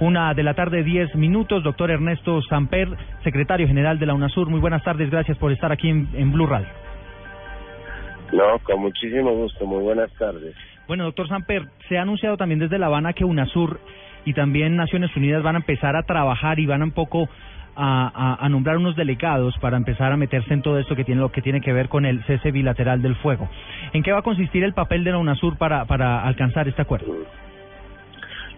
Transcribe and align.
Una 0.00 0.34
de 0.34 0.42
la 0.42 0.54
tarde, 0.54 0.82
diez 0.82 1.14
minutos. 1.14 1.62
Doctor 1.62 1.88
Ernesto 1.88 2.42
Samper, 2.42 2.88
secretario 3.22 3.68
general 3.68 3.96
de 4.00 4.06
la 4.06 4.14
UNASUR. 4.14 4.50
Muy 4.50 4.58
buenas 4.58 4.82
tardes. 4.82 5.08
Gracias 5.08 5.38
por 5.38 5.52
estar 5.52 5.70
aquí 5.70 5.88
en, 5.88 6.32
Blue 6.32 6.48
Radio. 6.48 6.66
No, 8.32 8.58
con 8.64 8.80
muchísimo 8.80 9.30
gusto. 9.36 9.64
Muy 9.64 9.84
buenas 9.84 10.12
tardes. 10.14 10.52
Bueno, 10.88 11.04
doctor 11.04 11.28
Samper, 11.28 11.68
se 11.88 11.96
ha 11.96 12.02
anunciado 12.02 12.36
también 12.36 12.58
desde 12.58 12.76
La 12.76 12.86
Habana 12.86 13.12
que 13.12 13.24
UNASUR 13.24 13.78
y 14.24 14.32
también 14.32 14.74
Naciones 14.74 15.14
Unidas 15.14 15.44
van 15.44 15.54
a 15.54 15.58
empezar 15.58 15.94
a 15.94 16.02
trabajar 16.02 16.58
y 16.58 16.66
van 16.66 16.82
un 16.82 16.90
poco 16.90 17.28
a, 17.76 18.36
a, 18.44 18.48
nombrar 18.48 18.78
unos 18.78 18.96
delegados 18.96 19.56
para 19.58 19.76
empezar 19.76 20.10
a 20.10 20.16
meterse 20.16 20.54
en 20.54 20.62
todo 20.62 20.80
esto 20.80 20.96
que 20.96 21.04
tiene 21.04 21.20
lo 21.20 21.30
que 21.30 21.40
tiene 21.40 21.60
que 21.60 21.72
ver 21.72 21.88
con 21.88 22.04
el 22.04 22.24
cese 22.24 22.50
bilateral 22.50 23.00
del 23.00 23.14
fuego. 23.14 23.48
¿En 23.92 24.02
qué 24.02 24.10
va 24.10 24.18
a 24.18 24.22
consistir 24.22 24.64
el 24.64 24.74
papel 24.74 25.04
de 25.04 25.12
la 25.12 25.18
UNASUR 25.18 25.56
para, 25.56 25.84
para 25.84 26.24
alcanzar 26.24 26.66
este 26.66 26.82
acuerdo? 26.82 27.14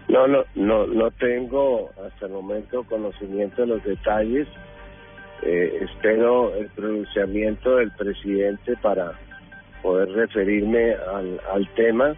No, 0.07 0.25
no, 0.25 0.45
no, 0.55 0.87
no 0.87 1.11
tengo 1.11 1.89
hasta 2.05 2.27
el 2.27 2.31
momento 2.31 2.83
conocimiento 2.83 3.61
de 3.61 3.67
los 3.67 3.83
detalles. 3.83 4.47
Eh, 5.43 5.79
espero 5.81 6.55
el 6.55 6.67
pronunciamiento 6.69 7.75
del 7.75 7.91
presidente 7.91 8.75
para 8.81 9.13
poder 9.81 10.09
referirme 10.09 10.93
al, 10.93 11.69
tema, 11.75 12.15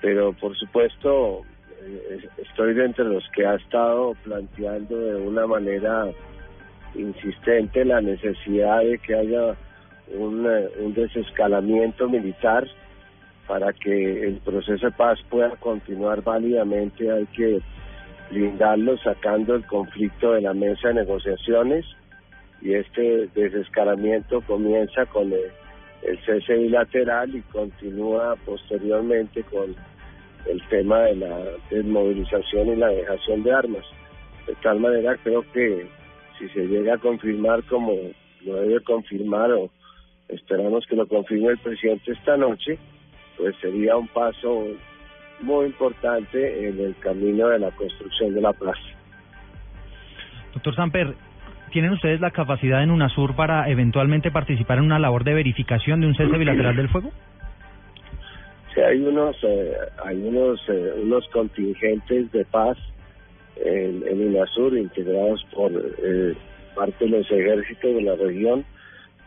pero 0.00 0.32
por 0.32 0.56
supuesto 0.56 1.42
eh, 1.80 2.28
estoy 2.38 2.74
de 2.74 2.92
los 3.04 3.24
que 3.34 3.46
ha 3.46 3.54
estado 3.54 4.14
planteando 4.24 4.98
de 4.98 5.16
una 5.16 5.46
manera 5.46 6.08
insistente 6.94 7.84
la 7.84 8.00
necesidad 8.00 8.80
de 8.80 8.98
que 8.98 9.14
haya 9.14 9.56
un, 10.14 10.46
eh, 10.46 10.68
un 10.80 10.92
desescalamiento 10.92 12.08
militar 12.08 12.66
para 13.46 13.72
que 13.72 14.26
el 14.26 14.36
proceso 14.36 14.86
de 14.86 14.92
paz 14.92 15.18
pueda 15.28 15.50
continuar 15.56 16.22
válidamente 16.22 17.10
hay 17.10 17.26
que 17.26 17.60
blindarlo 18.30 18.96
sacando 18.98 19.54
el 19.54 19.66
conflicto 19.66 20.32
de 20.32 20.42
la 20.42 20.54
mesa 20.54 20.88
de 20.88 20.94
negociaciones 20.94 21.84
y 22.62 22.74
este 22.74 23.28
desescalamiento 23.34 24.40
comienza 24.42 25.04
con 25.06 25.32
el, 25.32 25.50
cese 26.24 26.54
bilateral 26.54 27.34
y 27.34 27.42
continúa 27.42 28.36
posteriormente 28.44 29.42
con 29.44 29.74
el 30.46 30.68
tema 30.68 31.00
de 31.02 31.16
la 31.16 31.38
desmovilización 31.70 32.68
y 32.68 32.76
la 32.76 32.88
dejación 32.88 33.42
de 33.42 33.52
armas. 33.52 33.84
De 34.46 34.54
tal 34.62 34.80
manera 34.80 35.16
creo 35.22 35.44
que 35.52 35.86
si 36.38 36.48
se 36.48 36.66
llega 36.66 36.94
a 36.94 36.98
confirmar 36.98 37.62
como 37.64 37.92
lo 38.44 38.54
debe 38.56 38.80
confirmar 38.82 39.52
o 39.52 39.70
esperamos 40.28 40.86
que 40.86 40.96
lo 40.96 41.06
confirme 41.06 41.50
el 41.50 41.58
presidente 41.58 42.12
esta 42.12 42.36
noche, 42.36 42.78
pues 43.36 43.54
sería 43.60 43.96
un 43.96 44.08
paso 44.08 44.66
muy 45.40 45.66
importante 45.66 46.68
en 46.68 46.80
el 46.80 46.96
camino 46.96 47.48
de 47.48 47.58
la 47.58 47.70
construcción 47.72 48.34
de 48.34 48.40
la 48.40 48.52
plaza. 48.52 48.80
Doctor 50.54 50.74
Samper, 50.76 51.14
¿tienen 51.72 51.92
ustedes 51.92 52.20
la 52.20 52.30
capacidad 52.30 52.82
en 52.82 52.90
UNASUR 52.90 53.34
para 53.34 53.68
eventualmente 53.68 54.30
participar 54.30 54.78
en 54.78 54.84
una 54.84 54.98
labor 54.98 55.24
de 55.24 55.34
verificación 55.34 56.00
de 56.00 56.06
un 56.06 56.14
cese 56.14 56.36
bilateral 56.36 56.76
del 56.76 56.88
fuego? 56.88 57.10
Sí, 58.74 58.80
hay 58.80 59.00
unos, 59.00 59.36
eh, 59.42 59.72
hay 60.04 60.16
unos, 60.16 60.60
eh, 60.68 60.92
unos 61.02 61.26
contingentes 61.28 62.30
de 62.32 62.44
paz 62.46 62.78
en, 63.56 64.06
en 64.06 64.28
UNASUR 64.28 64.76
integrados 64.76 65.44
por 65.54 65.72
eh, 65.72 66.34
parte 66.74 67.04
de 67.04 67.10
los 67.10 67.30
ejércitos 67.30 67.94
de 67.94 68.02
la 68.02 68.14
región 68.14 68.64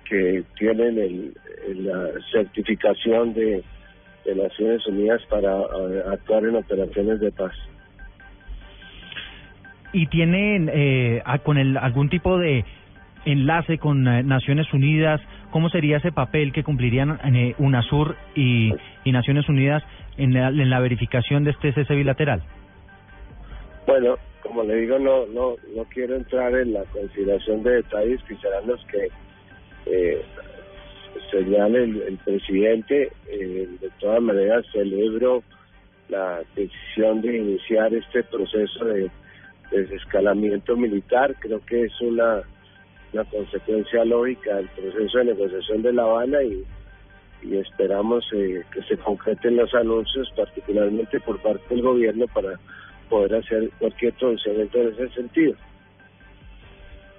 que 0.09 0.43
tienen 0.57 0.97
el, 0.97 1.33
la 1.85 2.09
certificación 2.31 3.33
de 3.33 3.63
de 4.25 4.35
Naciones 4.35 4.85
Unidas 4.87 5.21
para 5.29 5.59
eh, 5.59 6.03
actuar 6.11 6.43
en 6.43 6.55
operaciones 6.55 7.19
de 7.19 7.31
paz. 7.31 7.53
¿Y 9.93 10.07
tienen 10.07 10.69
eh, 10.73 11.23
con 11.43 11.57
el, 11.57 11.77
algún 11.77 12.09
tipo 12.09 12.37
de 12.37 12.65
enlace 13.25 13.77
con 13.77 14.07
eh, 14.07 14.23
Naciones 14.23 14.71
Unidas? 14.73 15.21
¿Cómo 15.51 15.69
sería 15.69 15.97
ese 15.97 16.11
papel 16.11 16.51
que 16.51 16.63
cumplirían 16.63 17.19
eh, 17.33 17.55
UNASUR 17.59 18.15
y, 18.35 18.73
y 19.03 19.11
Naciones 19.11 19.47
Unidas 19.47 19.83
en 20.17 20.33
la, 20.33 20.49
en 20.49 20.69
la 20.69 20.79
verificación 20.79 21.43
de 21.43 21.51
este 21.51 21.71
cese 21.73 21.95
bilateral? 21.95 22.43
Bueno, 23.87 24.17
como 24.41 24.63
le 24.63 24.75
digo, 24.75 24.99
no, 24.99 25.25
no, 25.27 25.55
no 25.75 25.83
quiero 25.85 26.15
entrar 26.15 26.53
en 26.55 26.73
la 26.73 26.83
consideración 26.85 27.63
de 27.63 27.75
detalles 27.75 28.21
que 28.23 28.35
serán 28.35 28.67
los 28.67 28.83
que 28.85 29.07
eh, 29.85 30.21
señale 31.31 31.83
el, 31.83 32.17
presidente, 32.23 33.11
eh, 33.27 33.67
de 33.79 33.89
todas 33.99 34.21
maneras 34.21 34.65
celebro 34.71 35.43
la 36.09 36.41
decisión 36.55 37.21
de 37.21 37.37
iniciar 37.37 37.93
este 37.93 38.23
proceso 38.23 38.85
de, 38.85 39.09
desescalamiento 39.71 40.77
militar. 40.77 41.35
Creo 41.39 41.59
que 41.65 41.85
es 41.85 42.01
una, 42.01 42.43
una 43.13 43.23
consecuencia 43.25 44.05
lógica 44.05 44.55
del 44.57 44.69
proceso 44.69 45.17
de 45.17 45.25
negociación 45.25 45.81
de 45.81 45.93
La 45.93 46.03
Habana 46.03 46.43
y, 46.43 46.63
esperamos 47.51 48.25
eh, 48.33 48.63
que 48.71 48.81
se 48.83 48.97
concreten 48.97 49.55
los 49.57 49.71
anuncios, 49.75 50.31
particularmente 50.35 51.19
por 51.19 51.39
parte 51.41 51.63
del 51.69 51.83
gobierno, 51.83 52.25
para 52.33 52.59
poder 53.07 53.35
hacer 53.35 53.69
cualquier 53.77 54.13
pronunciamiento 54.13 54.81
en 54.81 54.93
ese 54.93 55.09
sentido. 55.09 55.55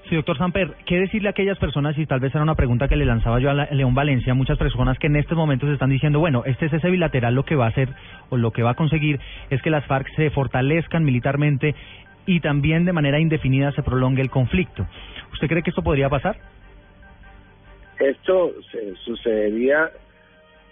Sí, 0.08 0.14
doctor 0.14 0.38
Samper, 0.38 0.72
¿qué 0.86 1.00
decirle 1.00 1.28
a 1.28 1.30
aquellas 1.32 1.58
personas, 1.58 1.98
y 1.98 2.06
tal 2.06 2.20
vez 2.20 2.32
era 2.32 2.44
una 2.44 2.54
pregunta 2.54 2.86
que 2.86 2.94
le 2.94 3.04
lanzaba 3.04 3.40
yo 3.40 3.50
a 3.50 3.54
León 3.54 3.94
Valencia, 3.94 4.34
muchas 4.34 4.56
personas 4.56 4.96
que 5.00 5.08
en 5.08 5.16
estos 5.16 5.36
momentos 5.36 5.68
están 5.68 5.90
diciendo, 5.90 6.20
bueno, 6.20 6.44
este 6.46 6.68
cese 6.68 6.90
bilateral 6.90 7.34
lo 7.34 7.44
que 7.44 7.56
va 7.56 7.64
a 7.64 7.70
hacer 7.70 7.88
o 8.30 8.36
lo 8.36 8.52
que 8.52 8.62
va 8.62 8.70
a 8.70 8.74
conseguir 8.74 9.18
es 9.50 9.60
que 9.62 9.70
las 9.70 9.84
FARC 9.86 10.06
se 10.14 10.30
fortalezcan 10.30 11.04
militarmente 11.04 11.74
y 12.24 12.38
también 12.38 12.84
de 12.84 12.92
manera 12.92 13.18
indefinida 13.18 13.72
se 13.72 13.82
prolongue 13.82 14.22
el 14.22 14.30
conflicto. 14.30 14.86
¿Usted 15.32 15.48
cree 15.48 15.64
que 15.64 15.70
esto 15.70 15.82
podría 15.82 16.08
pasar? 16.08 16.36
Esto 17.98 18.52
se 18.70 18.94
sucedería 19.04 19.90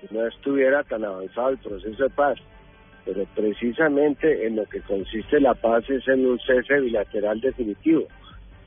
si 0.00 0.14
no 0.14 0.28
estuviera 0.28 0.84
tan 0.84 1.04
avanzado 1.04 1.48
el 1.48 1.58
proceso 1.58 2.04
de 2.04 2.10
paz, 2.10 2.38
pero 3.04 3.24
precisamente 3.34 4.46
en 4.46 4.54
lo 4.54 4.64
que 4.66 4.80
consiste 4.82 5.40
la 5.40 5.54
paz 5.54 5.90
es 5.90 6.06
en 6.06 6.24
un 6.24 6.38
cese 6.38 6.78
bilateral 6.78 7.40
definitivo 7.40 8.06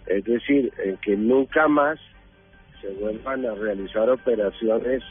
es 0.09 0.23
decir, 0.23 0.71
en 0.83 0.97
que 0.97 1.15
nunca 1.15 1.67
más 1.67 1.99
se 2.81 2.89
vuelvan 2.93 3.45
a 3.45 3.55
realizar 3.55 4.09
operaciones 4.09 5.03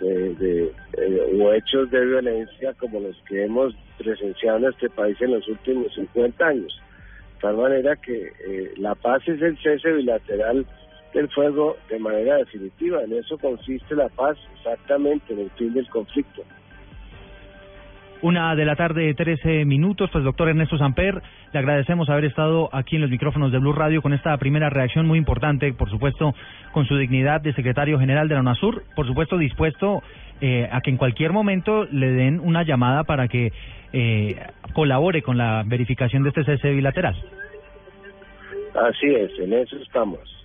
de, 0.00 0.72
eh, 0.96 1.40
o 1.40 1.52
hechos 1.52 1.90
de 1.90 2.04
violencia 2.04 2.72
como 2.74 3.00
los 3.00 3.16
que 3.28 3.44
hemos 3.44 3.74
presenciado 3.98 4.58
en 4.58 4.64
este 4.66 4.88
país 4.90 5.20
en 5.20 5.32
los 5.32 5.48
últimos 5.48 5.92
50 5.94 6.46
años. 6.46 6.80
De 7.34 7.40
tal 7.40 7.56
manera 7.56 7.96
que 7.96 8.32
eh, 8.46 8.72
la 8.76 8.94
paz 8.94 9.22
es 9.26 9.40
el 9.42 9.58
cese 9.58 9.92
bilateral 9.92 10.66
del 11.14 11.28
fuego 11.30 11.76
de 11.88 11.98
manera 11.98 12.36
definitiva. 12.36 13.02
En 13.02 13.12
eso 13.12 13.38
consiste 13.38 13.94
la 13.94 14.08
paz, 14.08 14.36
exactamente, 14.56 15.32
en 15.32 15.40
el 15.40 15.50
fin 15.50 15.72
del 15.72 15.88
conflicto. 15.88 16.42
Una 18.20 18.56
de 18.56 18.64
la 18.64 18.74
tarde, 18.74 19.14
13 19.14 19.64
minutos. 19.64 20.10
Pues, 20.10 20.24
doctor 20.24 20.48
Ernesto 20.48 20.76
Samper, 20.76 21.22
le 21.52 21.58
agradecemos 21.58 22.10
haber 22.10 22.24
estado 22.24 22.68
aquí 22.72 22.96
en 22.96 23.02
los 23.02 23.10
micrófonos 23.10 23.52
de 23.52 23.58
Blue 23.58 23.72
Radio 23.72 24.02
con 24.02 24.12
esta 24.12 24.36
primera 24.38 24.70
reacción 24.70 25.06
muy 25.06 25.18
importante, 25.18 25.72
por 25.72 25.88
supuesto, 25.88 26.34
con 26.72 26.84
su 26.86 26.96
dignidad 26.96 27.40
de 27.40 27.52
secretario 27.52 27.98
general 27.98 28.26
de 28.28 28.34
la 28.34 28.40
UNASUR. 28.40 28.82
Por 28.96 29.06
supuesto, 29.06 29.38
dispuesto 29.38 30.02
eh, 30.40 30.68
a 30.70 30.80
que 30.80 30.90
en 30.90 30.96
cualquier 30.96 31.32
momento 31.32 31.84
le 31.92 32.10
den 32.10 32.40
una 32.40 32.64
llamada 32.64 33.04
para 33.04 33.28
que 33.28 33.52
eh, 33.92 34.36
colabore 34.72 35.22
con 35.22 35.38
la 35.38 35.62
verificación 35.64 36.24
de 36.24 36.30
este 36.30 36.44
cese 36.44 36.70
bilateral. 36.72 37.14
Así 38.74 39.06
es, 39.06 39.30
en 39.38 39.52
eso 39.52 39.76
estamos. 39.76 40.37